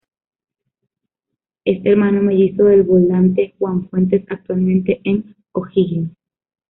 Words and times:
Es 1.63 1.79
hermano 1.85 2.23
mellizo 2.23 2.63
del 2.63 2.81
volante 2.81 3.53
Juan 3.59 3.87
Fuentes 3.87 4.25
actualmente 4.29 4.99
en 5.03 5.35
O'Higgins. 5.51 6.13